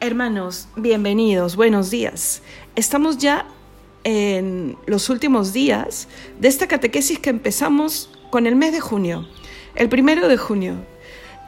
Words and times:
Hermanos, 0.00 0.68
bienvenidos, 0.76 1.56
buenos 1.56 1.90
días. 1.90 2.40
Estamos 2.76 3.18
ya 3.18 3.48
en 4.04 4.76
los 4.86 5.10
últimos 5.10 5.52
días 5.52 6.06
de 6.38 6.46
esta 6.46 6.68
catequesis 6.68 7.18
que 7.18 7.30
empezamos 7.30 8.08
con 8.30 8.46
el 8.46 8.54
mes 8.54 8.70
de 8.70 8.78
junio, 8.78 9.26
el 9.74 9.88
primero 9.88 10.28
de 10.28 10.36
junio. 10.36 10.74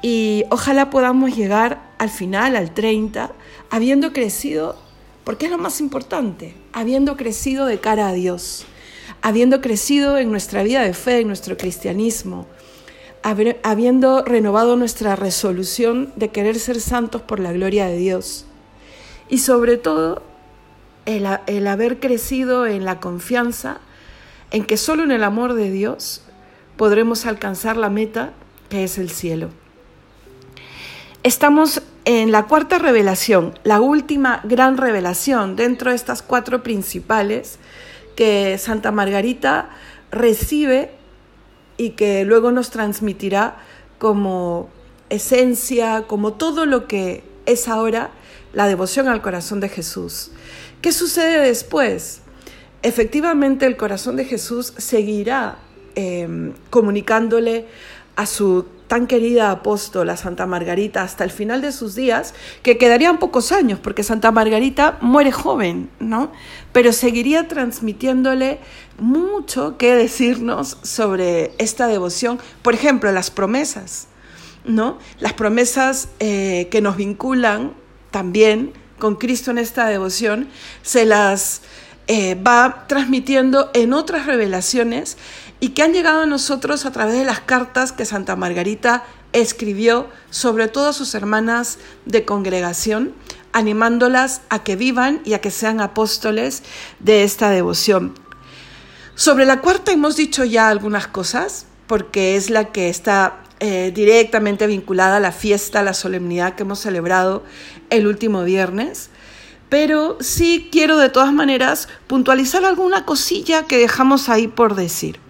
Y 0.03 0.43
ojalá 0.51 0.91
podamos 0.91 1.37
llegar 1.37 1.93
al 1.99 2.11
final, 2.11 2.57
al 2.57 2.75
30, 2.75 3.31
habiendo 3.71 4.13
crecido, 4.13 4.77
porque 5.23 5.45
es 5.45 5.53
lo 5.53 5.59
más 5.59 5.81
importante, 5.81 6.57
habiendo 6.73 7.17
crecido 7.17 7.67
de 7.67 7.79
cara 7.79 8.09
a 8.09 8.13
Dios, 8.13 8.67
habiendo 9.23 9.61
crecido 9.61 10.19
en 10.19 10.33
nuestra 10.33 10.65
vida 10.65 10.83
de 10.83 10.93
fe, 10.93 11.21
en 11.21 11.29
nuestro 11.29 11.57
cristianismo, 11.57 12.49
habiendo 13.23 14.23
renovado 14.25 14.77
nuestra 14.77 15.17
resolución 15.17 16.13
de 16.17 16.31
querer 16.31 16.59
ser 16.59 16.81
santos 16.81 17.23
por 17.23 17.41
la 17.41 17.53
gloria 17.53 17.87
de 17.87 17.97
Dios. 17.97 18.47
Y 19.29 19.39
sobre 19.39 19.77
todo, 19.77 20.23
el, 21.07 21.27
el, 21.47 21.67
haber 21.67 22.01
crecido 22.01 22.67
en 22.67 22.85
la 22.85 23.01
confianza 23.01 23.79
en 24.51 24.65
que 24.65 24.77
solo 24.77 25.03
en 25.03 25.13
el 25.13 25.23
amor 25.23 25.55
de 25.55 25.71
Dios 25.71 26.23
podremos 26.77 27.27
alcanzar 27.27 27.77
la 27.77 27.91
meta 27.91 28.33
que 28.69 28.85
es 28.85 28.99
el 28.99 29.11
cielo. 29.11 29.51
Estamos 31.23 31.83
en 32.07 32.33
la 32.33 32.47
cuarta 32.47 32.79
revelación, 32.79 33.59
la 33.63 33.81
última 33.81 34.41
gran 34.45 34.79
revelación 34.79 35.55
dentro 35.57 35.91
de 35.91 35.97
estas 35.97 36.23
cuatro 36.23 36.63
principales 36.63 37.59
que 38.17 38.57
Santa 38.59 38.91
Margarita 38.91 39.71
recibe 40.11 40.91
y 41.81 41.93
que 41.93 42.27
luego 42.27 42.53
nos 42.53 42.69
transmitirá 42.69 43.57
como 43.99 44.69
esencia, 45.09 46.05
como 46.07 46.35
todo 46.35 46.67
lo 46.67 46.87
que 46.87 47.25
es 47.47 47.69
ahora 47.69 48.11
la 48.53 48.67
devoción 48.67 49.09
al 49.09 49.23
corazón 49.23 49.61
de 49.61 49.71
Jesús. 49.71 50.31
¿Qué 50.83 50.93
sucede 50.93 51.41
después? 51.41 52.21
Efectivamente 52.83 53.65
el 53.65 53.79
corazón 53.79 54.17
de 54.17 54.27
Jesús 54.27 54.75
seguirá 54.77 55.57
eh, 55.95 56.53
comunicándole 56.69 57.65
a 58.15 58.27
su 58.27 58.67
tan 58.91 59.07
querida 59.07 59.53
apóstola 59.53 60.17
Santa 60.17 60.47
Margarita 60.47 61.03
hasta 61.03 61.23
el 61.23 61.31
final 61.31 61.61
de 61.63 61.71
sus 61.71 61.95
días, 61.95 62.35
que 62.65 62.77
quedarían 62.77 63.21
pocos 63.21 63.53
años, 63.53 63.79
porque 63.79 64.03
Santa 64.03 64.33
Margarita 64.33 64.99
muere 65.01 65.31
joven, 65.31 65.89
¿no? 66.01 66.33
Pero 66.73 66.93
seguiría 66.93 67.47
transmitiéndole 67.47 68.59
mucho 68.99 69.79
que 69.79 69.95
decirnos 69.95 70.77
sobre 70.83 71.53
esta 71.59 71.87
devoción. 71.87 72.41
Por 72.63 72.75
ejemplo, 72.75 73.13
las 73.13 73.31
promesas, 73.31 74.09
¿no? 74.65 74.99
Las 75.21 75.35
promesas 75.35 76.09
eh, 76.19 76.67
que 76.73 76.81
nos 76.81 76.97
vinculan 76.97 77.75
también 78.11 78.73
con 78.99 79.15
Cristo 79.15 79.53
en 79.53 79.59
esta 79.59 79.87
devoción, 79.87 80.49
se 80.83 81.05
las 81.05 81.63
eh, 82.09 82.35
va 82.35 82.87
transmitiendo 82.89 83.71
en 83.73 83.93
otras 83.93 84.27
revelaciones 84.27 85.17
y 85.61 85.71
que 85.71 85.83
han 85.83 85.93
llegado 85.93 86.23
a 86.23 86.27
nosotros 86.27 86.87
a 86.87 86.91
través 86.91 87.15
de 87.15 87.25
las 87.25 87.41
cartas 87.41 87.93
que 87.93 88.07
Santa 88.07 88.35
Margarita 88.35 89.05
escribió 89.33 90.09
sobre 90.31 90.69
todo 90.69 90.89
a 90.89 90.93
sus 90.93 91.15
hermanas 91.15 91.79
de 92.07 92.25
congregación, 92.25 93.15
animándolas 93.53 94.41
a 94.49 94.65
que 94.65 94.77
vivan 94.77 95.21
y 95.25 95.35
a 95.35 95.41
que 95.41 95.51
sean 95.51 95.81
apóstoles 95.81 96.63
de 96.99 97.23
esta 97.23 97.51
devoción. 97.51 98.15
Sobre 99.15 99.45
la 99.45 99.61
cuarta 99.61 99.93
hemos 99.93 100.17
dicho 100.17 100.45
ya 100.45 100.69
algunas 100.69 101.07
cosas, 101.07 101.67
porque 101.87 102.37
es 102.37 102.49
la 102.49 102.73
que 102.73 102.89
está 102.89 103.43
eh, 103.59 103.93
directamente 103.95 104.67
vinculada 104.67 105.19
a 105.19 105.21
la 105.21 105.33
fiesta, 105.33 105.81
a 105.81 105.83
la 105.83 105.93
solemnidad 105.93 106.55
que 106.55 106.63
hemos 106.63 106.79
celebrado 106.79 107.45
el 107.91 108.07
último 108.07 108.45
viernes. 108.45 109.11
Pero 109.69 110.17
sí 110.21 110.69
quiero 110.73 110.97
de 110.97 111.11
todas 111.11 111.33
maneras 111.33 111.89
puntualizar 112.07 112.65
alguna 112.65 113.05
cosilla 113.05 113.65
que 113.65 113.77
dejamos 113.77 114.29
ahí 114.29 114.49
por 114.49 114.75
decir. 114.75 115.21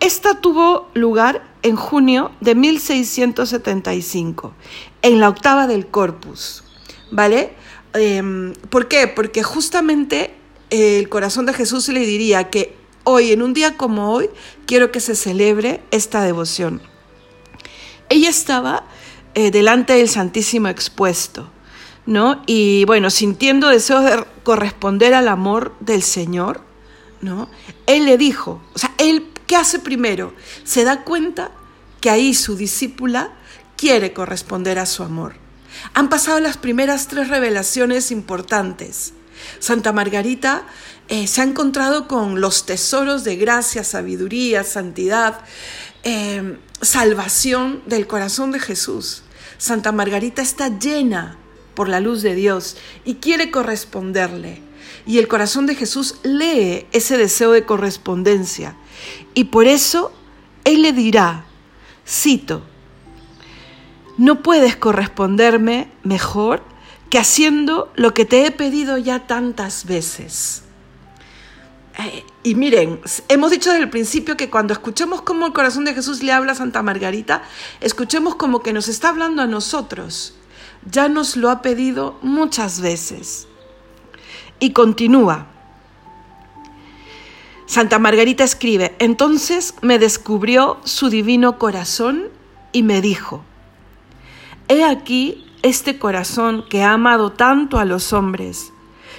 Esta 0.00 0.40
tuvo 0.40 0.88
lugar 0.94 1.42
en 1.62 1.76
junio 1.76 2.32
de 2.40 2.54
1675, 2.54 4.54
en 5.02 5.20
la 5.20 5.28
octava 5.28 5.66
del 5.66 5.86
Corpus, 5.86 6.64
¿vale? 7.10 7.52
Em, 7.92 8.54
¿Por 8.70 8.88
qué? 8.88 9.08
Porque 9.08 9.42
justamente 9.42 10.34
el 10.70 11.08
corazón 11.10 11.44
de 11.44 11.52
Jesús 11.52 11.88
le 11.88 12.00
diría 12.00 12.48
que 12.48 12.76
hoy, 13.04 13.32
en 13.32 13.42
un 13.42 13.52
día 13.52 13.76
como 13.76 14.12
hoy, 14.12 14.30
quiero 14.66 14.90
que 14.90 15.00
se 15.00 15.14
celebre 15.14 15.82
esta 15.90 16.22
devoción. 16.22 16.80
Ella 18.08 18.30
estaba 18.30 18.84
eh, 19.34 19.50
delante 19.50 19.92
del 19.92 20.08
Santísimo 20.08 20.68
expuesto, 20.68 21.50
¿no? 22.06 22.42
Y 22.46 22.86
bueno, 22.86 23.10
sintiendo 23.10 23.68
deseos 23.68 24.04
de 24.04 24.24
corresponder 24.44 25.12
al 25.12 25.28
amor 25.28 25.74
del 25.80 26.02
Señor, 26.02 26.69
Él 27.86 28.04
le 28.04 28.16
dijo, 28.16 28.62
o 28.74 28.78
sea, 28.78 28.92
él 28.98 29.30
¿Qué 29.50 29.56
hace 29.56 29.80
primero? 29.80 30.32
Se 30.62 30.84
da 30.84 31.02
cuenta 31.02 31.50
que 32.00 32.08
ahí 32.08 32.34
su 32.34 32.54
discípula 32.54 33.32
quiere 33.76 34.12
corresponder 34.12 34.78
a 34.78 34.86
su 34.86 35.02
amor. 35.02 35.34
Han 35.92 36.08
pasado 36.08 36.38
las 36.38 36.56
primeras 36.56 37.08
tres 37.08 37.28
revelaciones 37.30 38.12
importantes. 38.12 39.12
Santa 39.58 39.92
Margarita 39.92 40.62
eh, 41.08 41.26
se 41.26 41.40
ha 41.40 41.44
encontrado 41.44 42.06
con 42.06 42.40
los 42.40 42.64
tesoros 42.64 43.24
de 43.24 43.34
gracia, 43.34 43.82
sabiduría, 43.82 44.62
santidad, 44.62 45.40
eh, 46.04 46.56
salvación 46.80 47.82
del 47.86 48.06
corazón 48.06 48.52
de 48.52 48.60
Jesús. 48.60 49.24
Santa 49.58 49.90
Margarita 49.90 50.42
está 50.42 50.78
llena 50.78 51.38
por 51.74 51.88
la 51.88 52.00
luz 52.00 52.22
de 52.22 52.34
Dios 52.34 52.76
y 53.04 53.16
quiere 53.16 53.50
corresponderle. 53.50 54.62
Y 55.06 55.18
el 55.18 55.28
corazón 55.28 55.66
de 55.66 55.74
Jesús 55.74 56.16
lee 56.22 56.86
ese 56.92 57.16
deseo 57.16 57.52
de 57.52 57.64
correspondencia 57.64 58.76
y 59.34 59.44
por 59.44 59.66
eso 59.66 60.12
Él 60.64 60.82
le 60.82 60.92
dirá, 60.92 61.44
cito, 62.06 62.62
no 64.18 64.42
puedes 64.42 64.76
corresponderme 64.76 65.90
mejor 66.02 66.62
que 67.08 67.18
haciendo 67.18 67.90
lo 67.96 68.14
que 68.14 68.24
te 68.24 68.46
he 68.46 68.50
pedido 68.50 68.98
ya 68.98 69.26
tantas 69.26 69.84
veces. 69.86 70.62
Eh, 71.98 72.24
y 72.42 72.54
miren, 72.54 73.00
hemos 73.28 73.50
dicho 73.50 73.70
desde 73.70 73.82
el 73.82 73.90
principio 73.90 74.36
que 74.36 74.48
cuando 74.48 74.72
escuchemos 74.72 75.22
cómo 75.22 75.46
el 75.46 75.52
corazón 75.52 75.84
de 75.84 75.94
Jesús 75.94 76.22
le 76.22 76.32
habla 76.32 76.52
a 76.52 76.54
Santa 76.54 76.82
Margarita, 76.82 77.42
escuchemos 77.80 78.36
como 78.36 78.62
que 78.62 78.72
nos 78.72 78.88
está 78.88 79.08
hablando 79.08 79.42
a 79.42 79.46
nosotros. 79.46 80.34
Ya 80.84 81.08
nos 81.08 81.36
lo 81.36 81.50
ha 81.50 81.62
pedido 81.62 82.18
muchas 82.22 82.80
veces. 82.80 83.46
Y 84.58 84.72
continúa. 84.72 85.46
Santa 87.66 87.98
Margarita 87.98 88.42
escribe, 88.42 88.96
entonces 88.98 89.74
me 89.80 90.00
descubrió 90.00 90.78
su 90.84 91.08
divino 91.08 91.56
corazón 91.56 92.24
y 92.72 92.82
me 92.82 93.00
dijo, 93.00 93.44
He 94.66 94.84
aquí 94.84 95.46
este 95.62 95.98
corazón 95.98 96.64
que 96.68 96.82
ha 96.82 96.92
amado 96.92 97.30
tanto 97.30 97.78
a 97.78 97.84
los 97.84 98.12
hombres, 98.12 98.72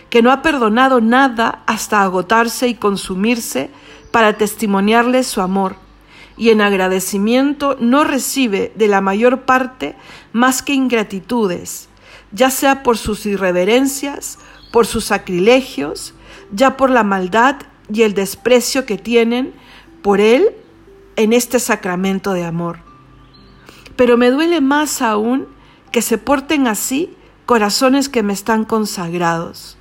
que 0.09 0.22
no 0.22 0.31
ha 0.31 0.41
perdonado 0.41 0.99
nada 0.99 1.63
hasta 1.66 2.01
agotarse 2.01 2.67
y 2.67 2.75
consumirse 2.75 3.69
para 4.11 4.33
testimoniarles 4.33 5.28
su 5.28 5.39
amor, 5.41 5.78
y 6.37 6.49
en 6.49 6.61
agradecimiento 6.61 7.77
no 7.79 8.03
recibe 8.03 8.71
de 8.75 8.87
la 8.87 9.01
mayor 9.01 9.41
parte 9.41 9.95
más 10.33 10.61
que 10.61 10.73
ingratitudes, 10.73 11.89
ya 12.31 12.49
sea 12.49 12.83
por 12.83 12.97
sus 12.97 13.25
irreverencias, 13.25 14.39
por 14.71 14.87
sus 14.87 15.05
sacrilegios, 15.05 16.13
ya 16.51 16.77
por 16.77 16.89
la 16.89 17.03
maldad 17.03 17.57
y 17.91 18.03
el 18.03 18.13
desprecio 18.13 18.85
que 18.85 18.97
tienen 18.97 19.53
por 20.01 20.19
Él 20.19 20.49
en 21.15 21.33
este 21.33 21.59
sacramento 21.59 22.33
de 22.33 22.43
amor. 22.43 22.79
Pero 23.95 24.17
me 24.17 24.31
duele 24.31 24.61
más 24.61 25.01
aún 25.01 25.47
que 25.91 26.01
se 26.01 26.17
porten 26.17 26.67
así 26.67 27.15
corazones 27.45 28.07
que 28.07 28.23
me 28.23 28.34
están 28.34 28.63
consagrados. 28.63 29.77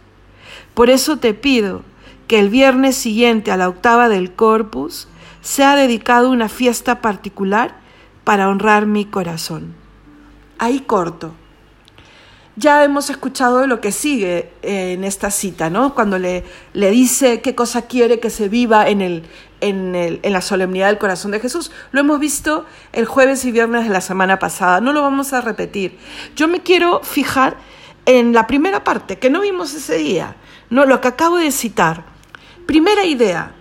Por 0.74 0.90
eso 0.90 1.18
te 1.18 1.34
pido 1.34 1.82
que 2.26 2.38
el 2.38 2.48
viernes 2.48 2.96
siguiente 2.96 3.50
a 3.50 3.56
la 3.56 3.68
octava 3.68 4.08
del 4.08 4.32
Corpus 4.32 5.08
sea 5.40 5.76
dedicado 5.76 6.30
una 6.30 6.48
fiesta 6.48 7.00
particular 7.00 7.76
para 8.24 8.48
honrar 8.48 8.86
mi 8.86 9.04
corazón. 9.04 9.74
Ahí 10.58 10.80
corto 10.80 11.34
ya 12.60 12.84
hemos 12.84 13.08
escuchado 13.08 13.66
lo 13.66 13.80
que 13.80 13.90
sigue 13.90 14.52
en 14.62 15.02
esta 15.02 15.30
cita, 15.30 15.70
¿no? 15.70 15.94
Cuando 15.94 16.18
le, 16.18 16.44
le 16.74 16.90
dice 16.90 17.40
qué 17.40 17.54
cosa 17.54 17.82
quiere 17.82 18.20
que 18.20 18.28
se 18.28 18.48
viva 18.48 18.88
en, 18.88 19.00
el, 19.00 19.22
en, 19.62 19.94
el, 19.94 20.20
en 20.22 20.32
la 20.32 20.42
solemnidad 20.42 20.88
del 20.88 20.98
corazón 20.98 21.30
de 21.30 21.40
Jesús. 21.40 21.70
Lo 21.90 22.00
hemos 22.00 22.20
visto 22.20 22.66
el 22.92 23.06
jueves 23.06 23.44
y 23.46 23.52
viernes 23.52 23.84
de 23.84 23.90
la 23.90 24.02
semana 24.02 24.38
pasada, 24.38 24.80
no 24.80 24.92
lo 24.92 25.00
vamos 25.00 25.32
a 25.32 25.40
repetir. 25.40 25.98
Yo 26.36 26.48
me 26.48 26.60
quiero 26.60 27.00
fijar 27.02 27.56
en 28.04 28.34
la 28.34 28.46
primera 28.46 28.84
parte, 28.84 29.18
que 29.18 29.30
no 29.30 29.40
vimos 29.40 29.72
ese 29.72 29.96
día, 29.96 30.36
no 30.68 30.84
lo 30.84 31.00
que 31.00 31.08
acabo 31.08 31.36
de 31.36 31.52
citar. 31.52 32.04
Primera 32.66 33.04
idea, 33.06 33.54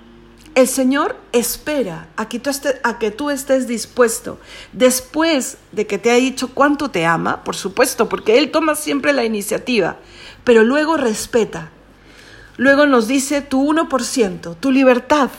El 0.56 0.68
Señor 0.68 1.16
espera 1.32 2.10
a 2.18 2.28
que, 2.28 2.40
tú 3.12 3.30
estés, 3.30 3.68
dispuesto, 3.68 4.40
después 4.74 5.58
de 5.72 5.88
que 5.88 5.98
te 5.98 6.12
ha 6.12 6.16
dicho 6.16 6.50
cuánto 6.54 6.92
te 6.92 7.06
ama, 7.06 7.44
por 7.44 7.56
supuesto, 7.56 8.10
porque 8.10 8.38
Él 8.38 8.52
toma 8.52 8.76
siempre 8.76 9.14
la 9.14 9.24
iniciativa, 9.24 9.98
pero 10.44 10.64
luego 10.64 10.98
respeta. 10.98 11.72
Luego 12.58 12.88
nos 12.88 13.08
dice 13.08 13.42
tu 13.42 13.72
1%, 13.72 14.58
tu 14.60 14.72
libertad, 14.72 15.30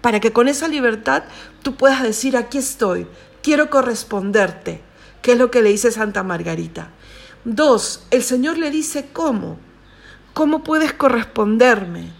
para 0.00 0.20
que 0.20 0.32
con 0.32 0.46
esa 0.46 0.68
libertad 0.68 1.24
tú 1.62 1.74
puedas 1.74 2.02
decir, 2.02 2.36
aquí 2.36 2.58
estoy, 2.58 3.08
quiero 3.42 3.70
corresponderte, 3.70 4.80
que 5.22 5.32
es 5.32 5.38
lo 5.38 5.50
que 5.50 5.62
le 5.62 5.70
dice 5.70 5.90
Santa 5.90 6.22
Margarita. 6.22 6.90
Dos, 7.44 8.06
el 8.10 8.22
Señor 8.22 8.58
le 8.58 8.70
dice 8.70 9.08
cómo, 9.12 9.58
cómo 10.34 10.62
puedes 10.62 10.92
corresponderme. 10.92 12.12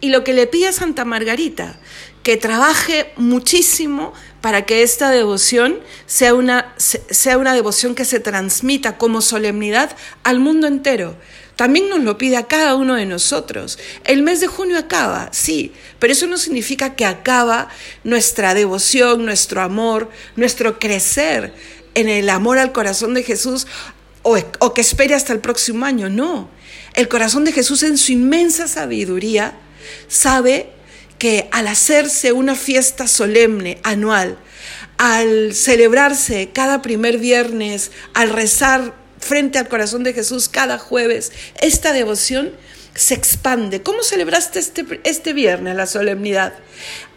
Y 0.00 0.08
lo 0.08 0.24
que 0.24 0.32
le 0.32 0.46
pide 0.46 0.68
a 0.68 0.72
Santa 0.72 1.04
Margarita, 1.04 1.78
que 2.22 2.36
trabaje 2.36 3.12
muchísimo 3.16 4.12
para 4.40 4.64
que 4.66 4.82
esta 4.82 5.10
devoción 5.10 5.80
sea 6.06 6.34
una, 6.34 6.74
sea 6.78 7.38
una 7.38 7.54
devoción 7.54 7.94
que 7.94 8.04
se 8.04 8.20
transmita 8.20 8.98
como 8.98 9.20
solemnidad 9.20 9.96
al 10.22 10.38
mundo 10.40 10.66
entero. 10.66 11.16
También 11.56 11.90
nos 11.90 12.00
lo 12.00 12.16
pide 12.16 12.38
a 12.38 12.46
cada 12.46 12.74
uno 12.74 12.94
de 12.94 13.04
nosotros. 13.04 13.78
El 14.04 14.22
mes 14.22 14.40
de 14.40 14.46
junio 14.46 14.78
acaba, 14.78 15.28
sí, 15.32 15.72
pero 15.98 16.12
eso 16.12 16.26
no 16.26 16.38
significa 16.38 16.94
que 16.94 17.04
acaba 17.04 17.68
nuestra 18.02 18.54
devoción, 18.54 19.26
nuestro 19.26 19.60
amor, 19.60 20.08
nuestro 20.36 20.78
crecer 20.78 21.52
en 21.94 22.08
el 22.08 22.30
amor 22.30 22.58
al 22.58 22.72
corazón 22.72 23.12
de 23.12 23.22
Jesús 23.22 23.66
o, 24.22 24.38
o 24.60 24.74
que 24.74 24.80
espere 24.80 25.14
hasta 25.14 25.34
el 25.34 25.40
próximo 25.40 25.84
año. 25.84 26.08
No, 26.08 26.48
el 26.94 27.08
corazón 27.08 27.44
de 27.44 27.52
Jesús 27.52 27.82
en 27.82 27.98
su 27.98 28.12
inmensa 28.12 28.66
sabiduría 28.66 29.58
sabe 30.08 30.70
que 31.18 31.48
al 31.52 31.68
hacerse 31.68 32.32
una 32.32 32.54
fiesta 32.54 33.06
solemne 33.06 33.78
anual, 33.82 34.38
al 34.96 35.54
celebrarse 35.54 36.50
cada 36.52 36.82
primer 36.82 37.18
viernes, 37.18 37.90
al 38.14 38.30
rezar 38.30 38.94
frente 39.20 39.58
al 39.58 39.68
corazón 39.68 40.02
de 40.02 40.12
Jesús 40.12 40.48
cada 40.48 40.78
jueves, 40.78 41.32
esta 41.60 41.92
devoción 41.92 42.52
se 42.94 43.14
expande. 43.14 43.82
¿Cómo 43.82 44.02
celebraste 44.02 44.58
este, 44.58 45.00
este 45.04 45.32
viernes 45.32 45.76
la 45.76 45.86
solemnidad? 45.86 46.54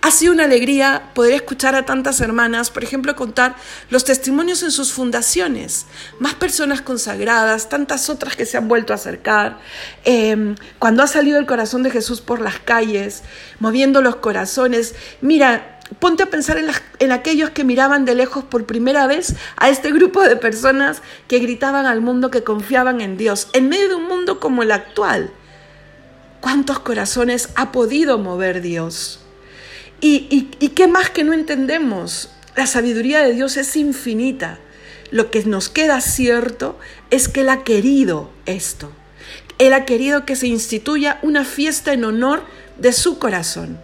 Ha 0.02 0.12
sido 0.12 0.34
una 0.34 0.44
alegría 0.44 1.12
poder 1.16 1.34
escuchar 1.34 1.76
a 1.76 1.86
tantas 1.86 2.20
hermanas, 2.22 2.70
por 2.70 2.84
ejemplo, 2.84 3.16
contar 3.16 3.56
los 3.90 4.04
testimonios 4.04 4.62
en 4.62 4.72
sus 4.72 4.92
fundaciones. 4.92 5.86
Más 6.20 6.36
personas 6.36 6.82
consagradas, 6.82 7.70
tantas 7.70 8.10
otras 8.10 8.36
que 8.36 8.46
se 8.46 8.58
han 8.58 8.68
vuelto 8.68 8.94
a 8.94 8.98
acercar. 8.98 9.60
Em, 10.04 10.56
cuando 10.78 11.04
ha 11.04 11.08
salido 11.08 11.40
el 11.40 11.46
corazón 11.46 11.84
de 11.84 11.92
Jesús 11.92 12.22
por 12.22 12.42
las 12.42 12.60
calles, 12.60 13.24
moviendo 13.60 14.02
los 14.02 14.18
corazones. 14.18 14.94
Mira, 15.22 15.73
ponte 16.00 16.24
a 16.24 16.30
pensar 16.30 16.58
en, 16.58 17.12
aquellos 17.12 17.50
que 17.50 17.64
miraban 17.64 18.06
de 18.06 18.16
lejos 18.16 18.44
por 18.44 18.66
primera 18.66 19.08
vez 19.08 19.36
a 19.58 19.70
este 19.70 19.92
grupo 19.92 20.22
de 20.22 20.36
personas 20.36 21.02
que 21.28 21.40
gritaban 21.40 21.86
al 21.86 22.02
mundo 22.02 22.32
que 22.32 22.44
confiaban 22.44 23.02
en 23.02 23.18
Dios, 23.18 23.48
en 23.54 23.70
medio 23.70 23.90
de 23.90 23.96
un 23.96 24.08
mundo 24.08 24.40
como 24.40 24.64
el 24.64 24.72
actual. 24.72 25.32
¿Cuántos 26.42 26.80
corazones 26.80 27.50
ha 27.56 27.72
podido 27.72 28.18
mover 28.18 28.62
Dios? 28.62 29.20
¿Y, 30.02 30.50
y, 30.60 30.70
qué 30.70 30.88
más 30.88 31.10
que 31.10 31.24
no 31.24 31.32
entendemos? 31.32 32.30
La 32.58 32.68
sabiduría 32.68 33.22
de 33.22 33.34
Dios 33.34 33.56
es 33.56 33.76
infinita. 33.78 34.60
Lo 35.12 35.32
que 35.32 35.44
nos 35.46 35.70
queda 35.70 36.02
cierto 36.02 36.78
es 37.10 37.30
que 37.30 37.42
Él 37.42 37.50
ha 37.50 37.64
querido 37.64 38.30
esto. 38.46 38.92
Él 39.60 39.74
ha 39.74 39.86
querido 39.86 40.26
que 40.26 40.36
se 40.36 40.48
instituya 40.48 41.20
una 41.22 41.46
fiesta 41.46 41.94
en 41.94 42.04
honor 42.04 42.44
de 42.78 42.92
su 42.92 43.20
corazón, 43.20 43.80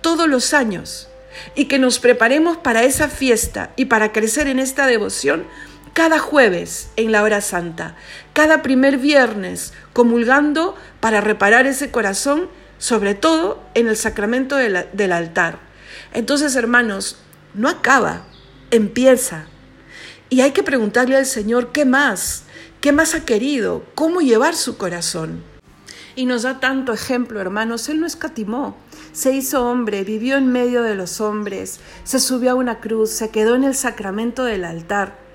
todos 0.00 0.28
los 0.28 0.54
años, 0.54 1.09
y 1.54 1.66
que 1.66 1.78
nos 1.78 1.98
preparemos 1.98 2.56
para 2.56 2.84
esa 2.84 3.08
fiesta 3.08 3.72
y 3.76 3.86
para 3.86 4.12
crecer 4.12 4.46
en 4.48 4.58
esta 4.58 4.86
devoción 4.86 5.44
cada 5.92 6.18
jueves 6.18 6.90
en 6.96 7.12
la 7.12 7.22
hora 7.22 7.40
santa, 7.40 7.96
cada 8.32 8.62
primer 8.62 8.98
viernes 8.98 9.72
comulgando 9.92 10.76
para 11.00 11.20
reparar 11.20 11.66
ese 11.66 11.90
corazón, 11.90 12.48
sobre 12.78 13.14
todo 13.14 13.62
en 13.74 13.88
el 13.88 13.96
sacramento 13.96 14.56
del 14.56 15.12
altar. 15.12 15.58
Entonces, 16.12 16.56
hermanos, 16.56 17.18
no 17.54 17.68
acaba, 17.68 18.24
empieza. 18.70 19.46
Y 20.28 20.42
hay 20.42 20.52
que 20.52 20.62
preguntarle 20.62 21.16
al 21.16 21.26
Señor 21.26 21.72
qué 21.72 21.84
más, 21.84 22.44
qué 22.80 22.92
más 22.92 23.14
ha 23.14 23.24
querido, 23.24 23.84
cómo 23.94 24.20
llevar 24.20 24.54
su 24.54 24.76
corazón. 24.76 25.42
Y 26.16 26.26
nos 26.26 26.42
da 26.42 26.60
tanto 26.60 26.92
ejemplo, 26.92 27.40
hermanos, 27.40 27.88
Él 27.88 28.00
no 28.00 28.06
escatimó, 28.06 28.76
se 29.12 29.32
hizo 29.32 29.68
hombre, 29.68 30.04
vivió 30.04 30.36
en 30.36 30.52
medio 30.52 30.82
de 30.82 30.94
los 30.94 31.20
hombres, 31.20 31.80
se 32.04 32.20
subió 32.20 32.52
a 32.52 32.54
una 32.54 32.80
cruz, 32.80 33.10
se 33.10 33.30
quedó 33.30 33.54
en 33.54 33.64
el 33.64 33.74
sacramento 33.74 34.44
del 34.44 34.64
altar 34.64 35.30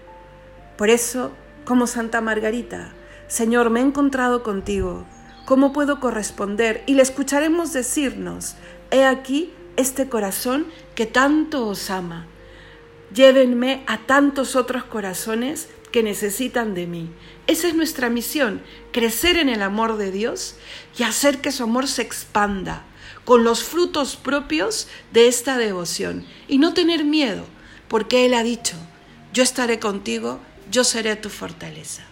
por 0.78 0.90
eso, 0.90 1.32
como 1.64 1.88
Santa 1.88 2.20
Margarita, 2.20 2.92
Señor, 3.28 3.70
me 3.70 3.80
he 3.80 3.84
encontrado 3.84 4.44
contigo, 4.44 5.06
¿cómo 5.46 5.72
puedo 5.72 6.02
corresponder? 6.02 6.84
Y 6.86 6.96
le 6.96 7.02
escucharemos 7.02 7.72
decirnos, 7.72 8.56
he 8.92 9.06
aquí 9.06 9.54
este 9.78 10.10
corazón 10.10 10.68
que 10.94 11.06
tanto 11.06 11.66
os 11.68 11.90
ama. 11.90 12.28
Llévenme 13.14 13.84
a 13.88 14.00
tantos 14.00 14.58
otros 14.58 14.84
corazones 14.84 15.70
que 15.96 16.04
necesitan 16.04 16.74
de 16.74 16.88
mí. 16.88 17.10
Esa 17.48 17.70
es 17.70 17.74
nuestra 17.74 18.10
misión, 18.10 18.62
crecer 18.92 19.38
en 19.38 19.48
el 19.48 19.62
amor 19.62 19.96
de 19.96 20.12
Dios 20.12 20.58
y 20.98 21.04
hacer 21.04 21.40
que 21.40 21.54
su 21.54 21.64
amor 21.64 21.88
se 21.88 22.02
expanda 22.02 22.84
con 23.24 23.46
los 23.46 23.64
frutos 23.64 24.18
propios 24.18 24.90
de 25.14 25.30
esta 25.30 25.58
devoción 25.58 26.26
y 26.50 26.58
no 26.58 26.74
tener 26.74 27.06
miedo, 27.06 27.46
porque 27.88 28.26
Él 28.26 28.34
ha 28.34 28.44
dicho, 28.44 28.76
yo 29.32 29.42
estaré 29.42 29.80
contigo 29.80 30.42
yo 30.70 30.84
seré 30.84 31.16
tu 31.16 31.30
fortaleza. 31.30 32.04